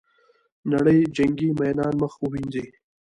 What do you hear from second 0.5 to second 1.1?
نړۍ